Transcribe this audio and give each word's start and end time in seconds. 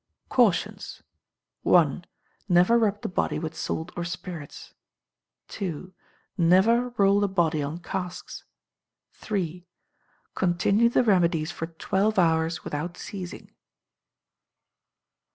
Cautions. 0.29 1.03
i. 1.63 2.01
Never 2.49 2.79
rub 2.79 3.03
the 3.03 3.07
body 3.07 3.37
with 3.37 3.55
salt 3.55 3.91
or 3.95 4.03
spirits. 4.03 4.73
ii. 5.61 5.93
Never 6.35 6.89
roll 6.97 7.19
the 7.19 7.27
body 7.27 7.61
on 7.61 7.77
casks, 7.77 8.43
iii. 9.31 9.67
Continue 10.33 10.89
the 10.89 11.03
remedies 11.03 11.51
for 11.51 11.67
twelve 11.67 12.17
hours 12.17 12.63
without 12.63 12.97
ceasing. 12.97 13.51